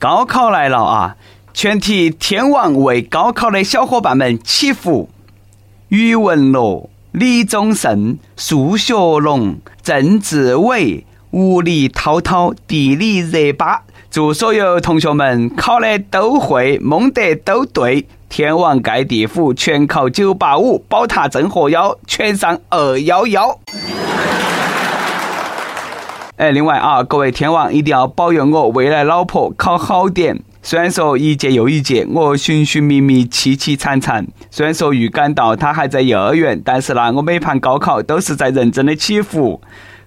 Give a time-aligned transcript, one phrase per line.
[0.00, 1.16] 高考来了啊！
[1.52, 5.10] 全体天王为高考的小伙伴们祈福。
[5.90, 18.06] 宇文罗、李宗盛、数学龙、郑志伟、物理涛涛、地理热巴，祝所有同学们考的都会，蒙得都对。
[18.30, 23.58] 天王盖地虎，全考九八五，宝塔镇河妖，全上二幺幺。
[26.40, 30.42] 哎，另外啊，各位天王一定要保佑我未来老婆考好点。
[30.62, 34.26] 虽然说一届又一届，我寻寻觅觅，凄凄惨惨。
[34.50, 39.60] 虽然说预感到他还在幼儿园，但是呢，我每盘高考都是在认真的祈福。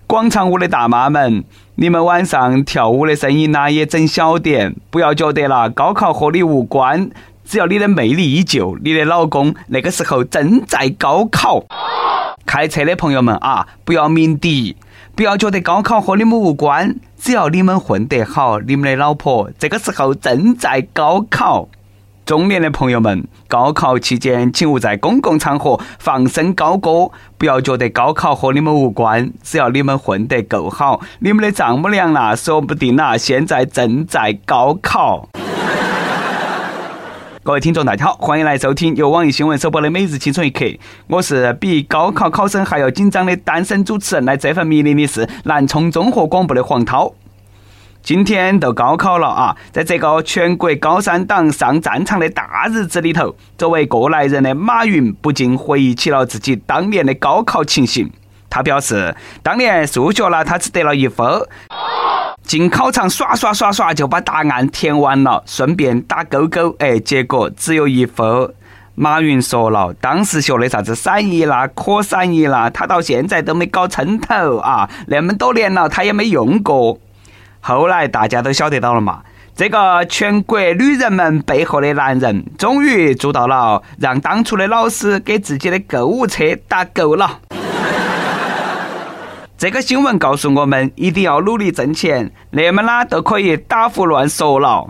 [0.07, 1.43] 广场舞的大妈们，
[1.75, 7.11] 你们晚上跳舞的声音呢也整小点，不要觉得啦，高考和你无关。
[7.45, 11.63] 只要你的魅力依旧，你的老公那个时候正在高考。
[12.47, 14.75] 开车的朋友们啊，不要鸣笛，
[15.15, 16.95] 不要觉得高考和你们无关。
[17.17, 21.69] 只要你们混得好，你们的老婆这个时候正在高考。
[22.25, 27.11] 中年的朋友们，高考期间请勿在公共场合放声高歌。
[27.37, 35.29] 不要觉得高考和你们无关，只要你们混得够好，你们的丈母娘呐，说不定呐，现在正在高考。
[37.45, 40.63] 各位听众，大家好，欢迎来收听由网易新闻首播的《每日青春一刻》，
[41.07, 44.23] 我是比高考考生还要紧张的单身主持人。
[44.23, 47.13] 来这份迷离的是南充综合广播的黄涛。
[48.01, 58.09] 今天都高考了啊，在这个全国高三党上战场的大日子里头，作为过来人的马云不禁回忆起了自己当年的高考情形。
[58.49, 61.25] 他表示，当年数学呢，他只得了一分。
[62.43, 68.53] 进考场刷刷刷刷就把答案填完了，顺便打勾勾，哎，结果只有一分。
[68.95, 76.99] 马云说了，当时学的啥子散一啦、可散一啦，他到现在都没搞称头啊，那么多年了他也没用过。
[77.59, 79.23] 后来大家都晓得到了嘛，
[79.55, 87.39] 这个全国女人们背后的男人，终于做到了让当初的老师给自己的购物车打勾了。
[89.63, 94.89] 这个新闻告诉我们，一定要努力挣钱，那么啦都可以打胡乱说了。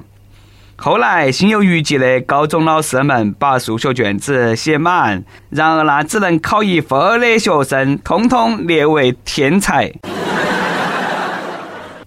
[0.76, 9.94] 后来心有余悸的高中老师们把数学卷子写满，然而那只能考一分的学生，通通列为天才。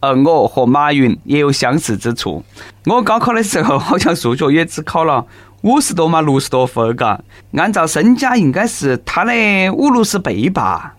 [0.01, 2.45] 而我和马云也有相似之处，
[2.87, 5.25] 我高考的时候好像数学也只考了
[5.63, 7.21] 五十多嘛，六十多分嘎，
[7.57, 9.33] 按照身家应该是他的
[9.71, 10.97] 五六十倍吧。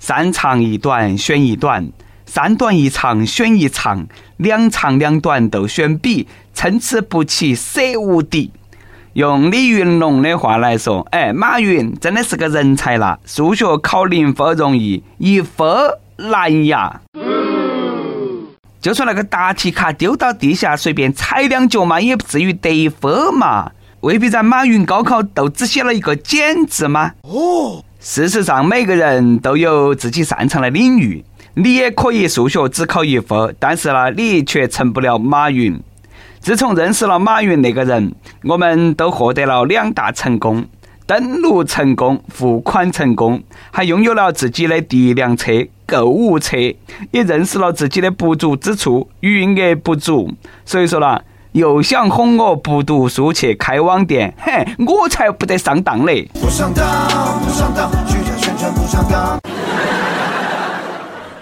[0.00, 1.92] 三长一短选一短，
[2.24, 4.06] 三短一长选一长，
[4.38, 8.50] 两长两短都选 B，参差不齐舍无敌。
[9.12, 13.18] 用李云龙的话来说，哎，马云真的是个人才啦！
[13.26, 15.66] 数学考零分容易，一分
[16.16, 17.02] 难呀。
[18.80, 23.70] 就算那个答题卡丢到地下，随便踩两脚嘛，也不至于得一分嘛。
[24.00, 27.12] 未必咱马云高考都只写了一个简字吗？
[27.20, 27.84] 哦。
[28.02, 31.22] 事实上，每个人都有自己擅长的领域。
[31.52, 35.78] 你也可以数学只考一分，但是呢，你却成不了马云。
[36.40, 40.64] 自从认识了马云那个人，我们都获得了两大成功：
[41.06, 45.52] 登录成功、付款成功，还拥有了自己的第一辆车——
[45.84, 46.56] 购物车，
[47.10, 50.34] 也认识了自己的不足之处——余额不足。
[50.64, 51.20] 所以说呢。
[51.52, 56.30] 又想哄我不读书去开网店，嘿，我才不得上当嘞！
[56.34, 56.86] 不上当，
[57.40, 59.36] 不上当，虚假宣传不上当。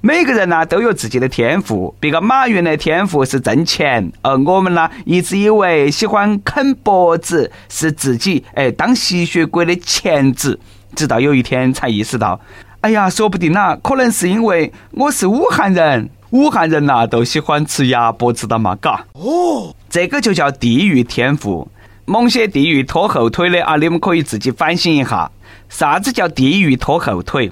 [0.00, 10.58] 每个人呢都有自己的天赋，别个马云的天赋是挣钱，而我们呢一直以为喜欢啃脖子是自己哎当吸血鬼的潜质，
[10.96, 12.40] 直到有一天才意识到，
[12.80, 16.08] 哎呀，说不定呐，可能是因为我是武汉人。
[16.30, 18.76] 武汉人呐，都喜欢吃鸭脖，子的嘛？
[18.76, 21.68] 嘎，哦，这个就叫地域天赋。
[22.04, 25.30] 某些地域拖后腿的啊，你们可以自己反省一下，
[25.68, 27.50] 啥子叫地域拖后腿？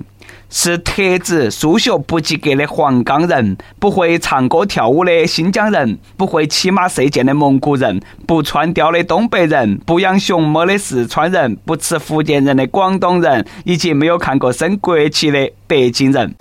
[0.48, 16.34] 是特指数学不及格的黄冈人，不会唱歌跳舞的新疆人，不会骑马射箭的蒙古人，不穿貂的东北人，不养熊猫的四川人，不吃福建人的广东人，以及没有看过升国旗的北京人。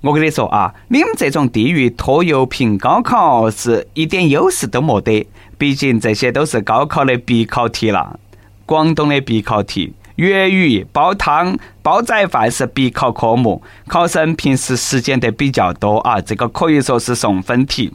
[0.00, 5.26] 我跟你说啊，你们这种地域拖油瓶高考是一点优势都没得，
[5.58, 8.18] 毕竟这些都是高考的必考题了。
[8.64, 17.92] 广东的必考题，粤语、煲汤、煲仔饭是必考科目，考生平时实践得比较多啊，这个可以说是送分题。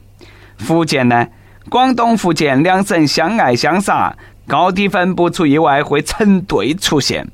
[0.57, 1.27] 福建呢，
[1.69, 4.13] 广东、福建两省相爱相杀，
[4.45, 7.27] 高低分不出意外会成对出现。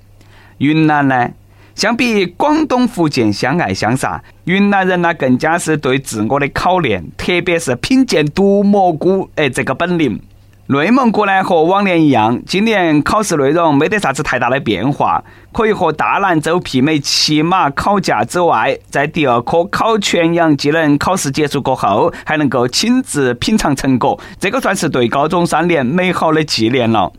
[0.59, 1.31] 云南呢？
[1.79, 10.21] 相比广东、福建相爱相杀，云南人呢更加是对自我的考验，特别是品鉴毒蘑菇，哎，这个本领。
[10.67, 15.23] 内蒙古呢和往年一样，今年考试内容没得啥子太大的变化，
[15.53, 27.13] 可以和大兰州媲美骑马考驾之外，在第二科考全羊技能考试结束过后，还能够亲自品尝成果，这个算是对高中三年美好的纪念了。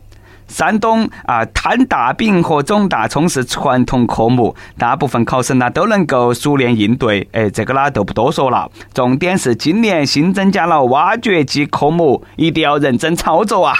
[0.51, 7.27] 山东啊，摊大饼和种大葱是传统科目，大部分考生呢都能够熟练应对。
[7.31, 8.69] 哎，这个呢就不多说了。
[8.93, 13.75] 重点是今年新增加了挖掘机科目，一定要认真操作啊！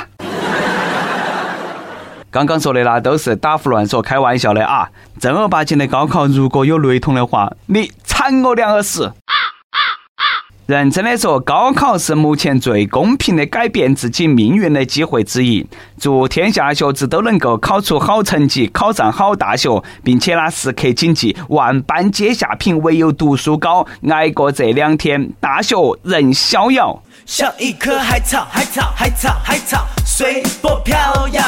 [2.32, 4.90] 刚刚说的呢都是打胡乱说、开玩笑的啊。
[5.20, 9.12] 正儿八经的高考，如果有雷同的话，你铲我两耳屎！
[10.72, 15.68] 认真的说，高考是目前最公平的改变自己命运的机会之一。
[16.00, 23.86] 祝天下学子都能够考出好成绩，考上好大学，并且呢，时刻谨记万般皆下品，唯有读书高。
[24.10, 27.04] 挨过这两天，大学任逍遥。
[27.26, 30.96] 像一棵海草，海草，海草，海草，随波飘
[31.34, 31.44] 摇。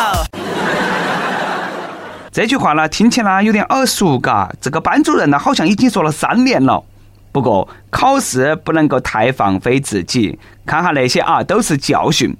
[2.30, 4.52] 这句话呢，听起来有点耳熟，嘎。
[4.60, 6.84] 这个班主任呢，好像已经说了三年了。
[7.33, 12.33] 不过考试不能够太放飞自己，看下那些啊都是教训。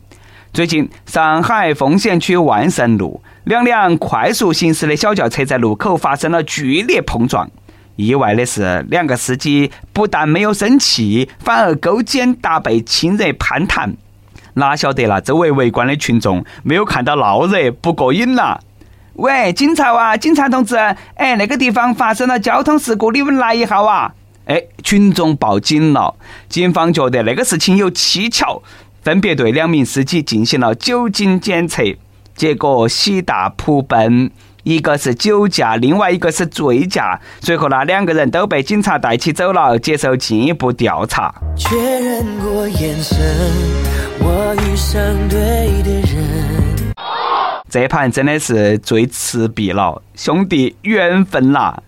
[0.54, 7.50] 最近，上海奉贤区万盛路两辆快速行驶的小轿车在路口发生了剧烈碰撞。
[7.96, 13.96] 意外的是，两个司机不但没有生气，反而勾肩搭背亲热攀谈。
[14.54, 18.60] 哪晓得啦，周围围观的群众没有看到闹热不过瘾啦。
[19.14, 20.76] 喂，警察啊，警察同志，
[21.16, 24.14] 哎，那个地方发生了交通事故，你们来一下啊！
[24.46, 26.16] 哎，群众报警了，
[26.50, 28.62] 警方觉得那个事情有蹊跷，
[29.02, 31.82] 分别对两名司机进行了酒精检测，
[32.36, 34.30] 结果喜大普奔，
[34.64, 37.20] 一个是酒驾，另外一个是醉驾。
[37.40, 41.34] 随后呢，两个人都被警察带起走了，接受进一步调查。
[41.56, 43.18] 确认过眼神，
[44.20, 45.38] 我遇上对
[45.84, 46.94] 的人。
[47.72, 51.82] 这盘真的是最赤壁了，兄弟，缘分啦！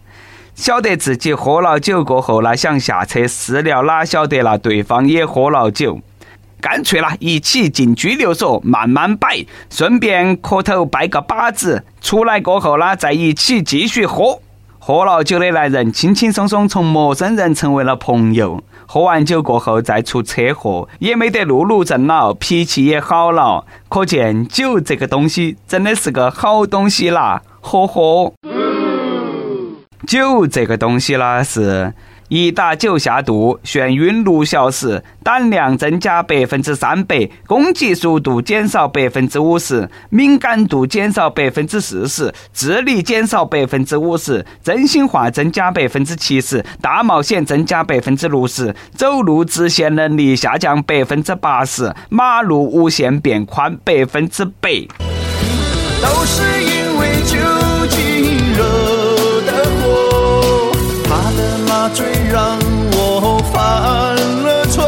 [0.56, 6.00] 晓得自己喝了酒过后呢，想下车私聊，哪晓得了对方也喝了酒，
[6.62, 14.40] 干脆啦一起进拘留所慢慢摆，顺便磕头拜个把子，出来过后呢再一起继续喝。
[14.80, 28.34] 喝了酒的男人轻轻松松从陌生人成为了朋友，喝完酒过后再出车祸也没得路怒症了，脾气也好了，可见酒这个东西真的是个好东西啦，呵呵。
[30.06, 31.94] 酒这个东西呢，是
[32.28, 54.70] 一打酒下肚，眩晕六小时，胆量增加百分之三百，攻击速度减少百分之五十，敏感度减少百分之四十，智力减少百分之五十，真心话增加百分之七十，大冒险增加百分之六十，走路直线能力下降百分之八十，马路无限变宽百分之百。
[56.02, 57.38] 都是因为酒
[62.32, 62.58] 让
[62.94, 64.84] 我犯了错。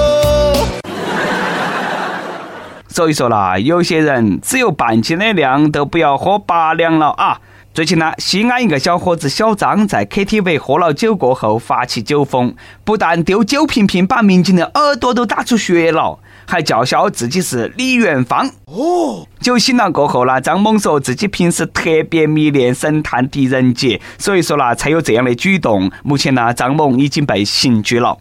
[2.89, 7.39] 所以说啦，有些人只有半斤的量都不要喝八两了啊！
[7.77, 16.17] 最近呢，西安一个小伙子小张在 KTV 喝了酒过后发起酒疯，不但丢酒瓶瓶把民警的耳朵都打出血了。
[16.47, 19.27] 还叫嚣自己是李元芳哦。
[19.39, 25.91] 酒醒了过后呢，张猛说自己平时特别迷恋神探狄仁杰，所以说呢才有这样的举动。
[26.01, 28.17] 目前呢，张某已经被刑拘了。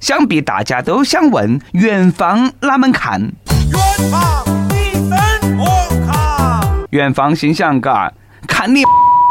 [0.00, 3.18] 想必大家都想问元芳哪门看？
[3.22, 5.66] 元芳你分我
[6.06, 6.68] 看。
[6.90, 8.12] 元芳心想：嘎，
[8.52, 8.82] 看你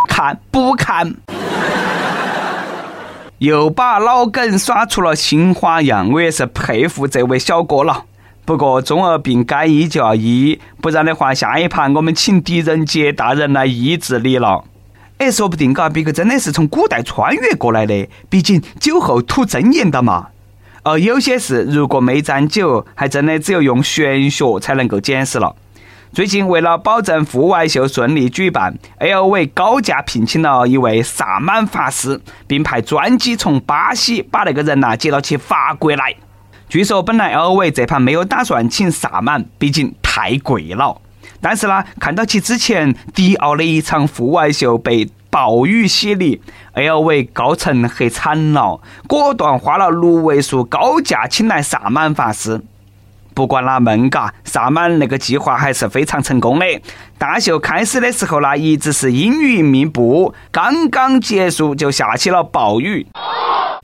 [0.07, 1.13] 看不看？
[3.37, 8.05] 又把老梗耍出了新花样，我也是佩服这位小哥了。
[8.45, 14.63] 不过中二病该医就要医，不然的话，下一盘我们请狄仁杰大人来医治你了。
[15.19, 20.29] 哎，说不定嘎，别个真的是从古代穿越过来的，毕竟酒后吐真言的嘛。
[20.81, 25.55] 而有些事如果没沾酒，还真的只有用玄学才能够解释了。
[26.13, 36.13] 最近为了保证户外秀顺利举办，LV 高价聘请了一位萨满法师，并派专机从巴西把那个人呐接到去法国来。
[36.67, 40.99] 据说本来 LV 这盘没有打算请萨满，毕竟太贵了。
[41.39, 46.41] 但是呢，看到其之前迪奥的一场户外秀被暴雨洗礼
[46.75, 52.61] ，LV 高层黑惨了，果断花了六位数高价请来萨满法师。
[53.33, 56.65] 不管哪门嘎，萨满那个计划还是非常成功的。
[57.17, 63.07] 大秀开始的时候呢，一直是阴云密布，刚刚结束就下起了暴雨。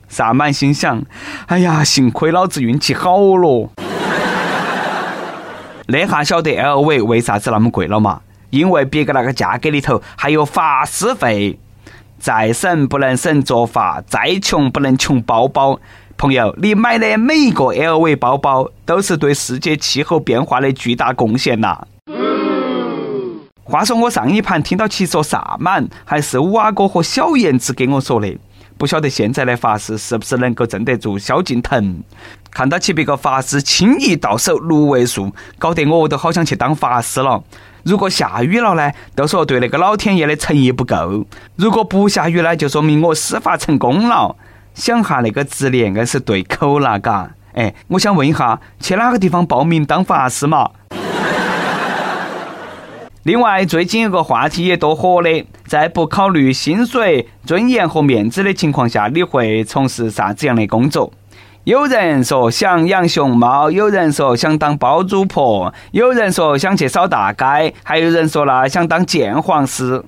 [0.08, 1.02] 萨满心想：
[1.46, 3.70] 哎呀，幸亏老子运气好咯。
[5.88, 8.20] 那下晓得 LV 为啥子那么贵了嘛？
[8.50, 11.58] 因为别个那个价格里头还有法师费。
[12.18, 15.78] 再省不能省做法，再穷不能穷包包。
[16.18, 21.86] 朋友，你买的每一个 LV 包包，都是对世界气候变化的巨大贡献呐。
[23.62, 28.36] 话说我上一盘听到其说萨满，还是五阿哥和小燕子给我说的，
[28.76, 32.02] 不晓得现在的法师是不是能够镇得住萧敬腾。
[32.50, 37.40] 看到起别个法师轻易到手六位数，搞得我都好想去当法师了。
[37.84, 44.34] 如果下雨了呢，都说对那个老天爷的诚意不够；如果不下雨呢，就说明我施法成功了。
[44.78, 47.28] 想哈那个职业，应该是对口了，嘎。
[47.54, 50.70] 哎，我想问一下，去哪个地方报名当法师嘛？
[53.24, 61.12] 另外，最近有个话题也多火的，在不考虑薪水、尊严和面子的情况下，你会从事啥子样的工作？
[61.64, 70.04] 有人说想养熊猫，有人说想当包租婆，有人说想去扫大街，还有人说了想当鉴黄师。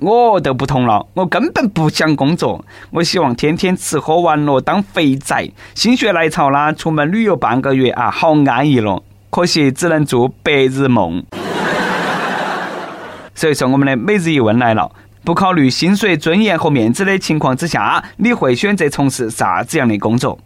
[0.00, 5.50] 我都不同了，我根本不想工作，我希望天天吃喝玩乐当肥仔。
[5.74, 9.02] 心血来潮啦，出门旅游半个月啊，好安逸了。
[9.30, 11.24] 可惜只能做白日梦。
[13.34, 14.90] 所以说，我们的每日一问来了：
[15.24, 20.38] 不考虑薪水、尊严和面子的情况之下，你会选择从事啥子样的工作？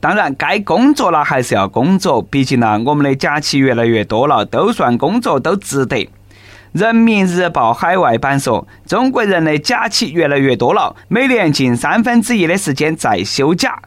[0.00, 6.08] 当然，该工作了还是要工作，毕竟呢，我们的假期越来越多了，都算工作，都值得。
[6.76, 13.80] 人民日报海外版说，中国人的假期越来越多了，每年近三分之一的时间在休假。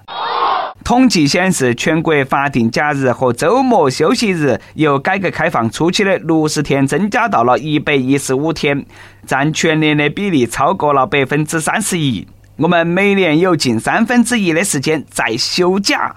[0.83, 8.83] 统计显示，全国法定假日和周末休息日由改革开放初期的六十天增加到了一百一十五天，
[9.23, 12.27] 占全年的比例超过了百分之三十一。
[12.57, 16.15] 我们每年有近三分之一的时间在休假，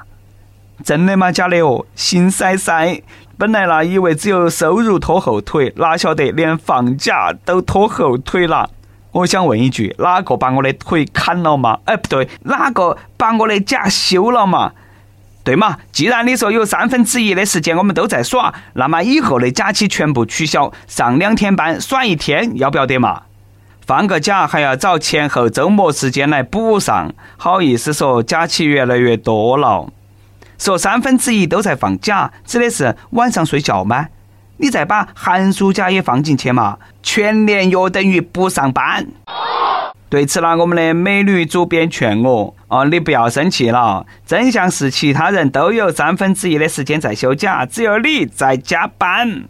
[0.82, 1.30] 真的吗？
[1.30, 3.02] 假的哦，心塞塞。
[3.38, 8.70] 本来呢，以为只有收入拖后腿，哪晓得连放假都拖后腿了。
[9.12, 11.78] 我想问一句，哪个把我的腿砍了嘛？
[11.84, 14.72] 哎，不对，哪个把我的假休了嘛？
[15.44, 15.76] 对嘛？
[15.90, 23.22] 既然你说有三分之一的时间我们都在耍，那么以后的假期全部取消，上两天班，耍一天，要不要得嘛？
[23.84, 29.88] 放个假还要找前后周末时间来补上，好意思说假期越来越多了。
[30.62, 34.06] 说三分之一都在放假，指的是晚上睡觉吗？
[34.58, 39.04] 你再把寒暑假也放进去嘛，全年约等于不上班。
[40.08, 49.42] 对此呢，我们的美女主编劝我：哦，你不要生气了，真相是其他人都有三分之一的时间在休假，只有你在加班。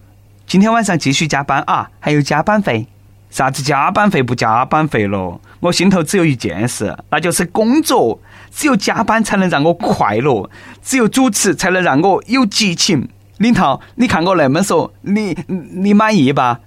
[0.47, 2.87] 今天晚上继续加班啊，还有加班费。
[3.29, 5.41] 啥子加班费不加班费了？
[5.61, 8.19] 我心头只有一件事，那就是工作。
[8.55, 10.49] 只有加班才能让我快乐，
[10.83, 13.09] 只有主持才能让我有激情。
[13.39, 16.61] 领导，你看我那么说，你你满意吧？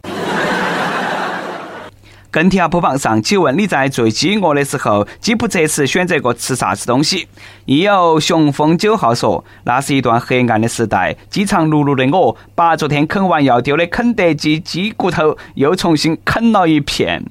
[2.32, 7.30] 跟帖播放上，请问你在最饥饿的时候，饥不择食选择过吃啥子东西？
[7.64, 11.16] 亦有雄风九号说，那是一段黑暗的时代。
[11.30, 17.24] 饥肠辘辘的我，把昨天啃完要丢的肯德基鸡骨头又重新啃了一片。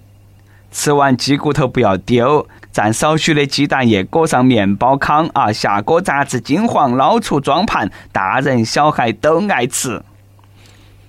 [0.73, 10.03] 吃完鸡骨头不要丢，蘸少许的鸡蛋液，裹上面包糠啊，下锅炸至金黄，捞出装盘，大人小孩都爱吃。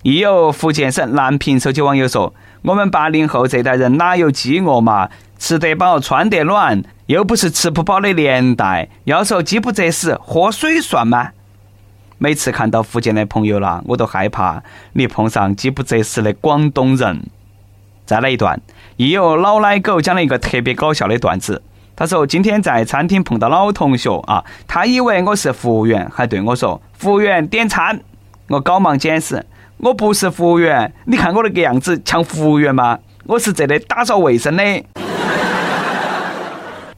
[0.04, 2.34] 亦有福建省南平手机网友说。
[2.62, 5.08] 我们八零后这代人哪有饥饿嘛？
[5.38, 8.90] 吃得饱，穿得暖，又不是吃不饱的年代。
[9.04, 11.30] 要说饥不择食，喝水算吗？
[12.18, 17.28] 每次看到福建的朋友啦，我都害怕你碰上饥不择食的广东人。
[18.06, 18.62] 再来一段，
[18.98, 21.62] 亦有老奶狗讲了一个特别搞笑的段子。
[21.96, 28.00] 他说今天在餐厅碰到老同学啊，他以为我是服务员，还对我说：“服务员点餐。”
[28.48, 29.46] 我赶忙解释。
[29.78, 33.00] 我不是服务员，你看我那个样子像服务员吗？
[33.26, 34.64] 我是这里打扫卫生的。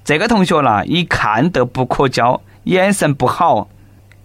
[0.03, 3.67] 这个同学啦，一看都不可交，眼神不好。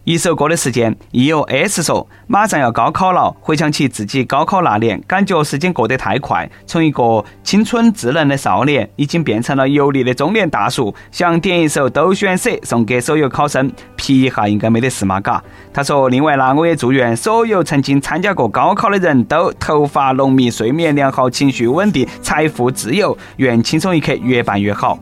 [0.04, 10.92] 一首歌的时间，亦有 S 说，马上要高考了，回想起自己高考那年，感觉时间过得太快，从一个青春稚嫩的少年，已经变成了油腻的中年大叔。
[11.12, 15.20] 想点一首《都选 C》送给所有考生，皮一下应该没得事嘛？
[15.20, 15.40] 嘎。
[15.72, 24.98] 他说，另外呢，我也祝愿所有曾经参加过高考的人都头发浓密，睡眠良好，情绪稳定，财富自由，愿轻松一刻越办越好。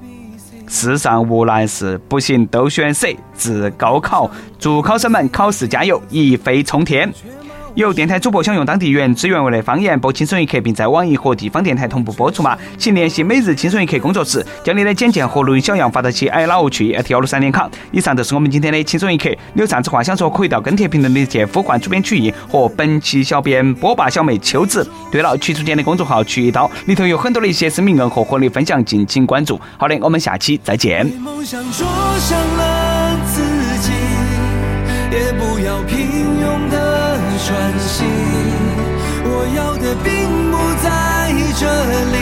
[0.71, 3.17] 世上无难事，不行都选 C。
[3.35, 7.13] 自高考，祝考生们考试加油，一飞冲天！
[7.75, 12.59] 有电台主播想用当地原汁原味的方言播《轻松一刻》，并在网易和地方电台同步播出吗？
[12.77, 17.69] 请联系每日《轻松一刻》工作室，将你的简介和录音小样发到其 i love 去幺六三点 com。
[17.93, 24.87] 以上就是我们今天的《轻松一刻》，你有啥子话想说，可以到跟帖评论里去呼唤主编曲艺和本期小编波霸小妹秋子。
[25.13, 29.61] 对了，曲主间的公众号“曲一刀”里头有很多的一些生命恩和和你分享，敬请关注。
[29.79, 31.07] 好的，我们下期再见。
[31.21, 33.43] 梦想了自
[33.81, 33.93] 己
[35.13, 36.20] 也不要平
[38.01, 38.09] 喘息，
[39.25, 40.09] 我要的并
[40.51, 40.89] 不在
[41.61, 41.63] 这
[42.11, 42.17] 里，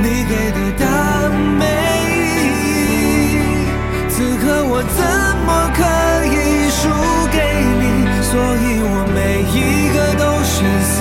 [0.00, 1.62] 你给的答案没
[2.06, 2.14] 意
[2.62, 3.66] 义。
[4.08, 5.02] 此刻我怎
[5.46, 5.80] 么可
[6.26, 6.80] 以输
[7.32, 7.36] 给
[7.80, 7.82] 你？
[8.22, 10.94] 所以我每一个都选 C，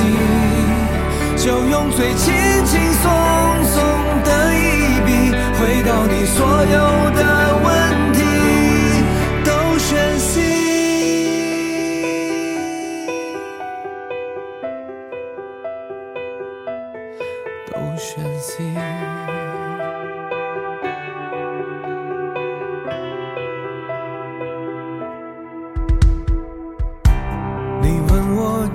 [1.38, 2.34] 就用最轻
[2.66, 3.06] 轻松
[3.64, 3.76] 松
[4.24, 4.58] 的一
[5.06, 5.10] 笔，
[5.60, 7.11] 回到你所有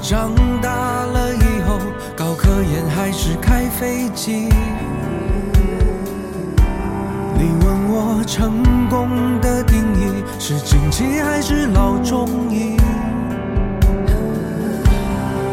[0.09, 0.31] 长
[0.63, 0.71] 大
[1.07, 1.81] 了以后，
[2.15, 4.49] 搞科研还是开飞机？
[7.35, 12.77] 你问我成功的定义是经济还是老中医？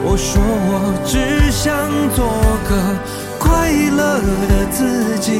[0.05, 1.73] 我说我只想
[2.13, 2.23] 做
[2.69, 2.71] 个
[3.53, 5.32] 快乐的自己。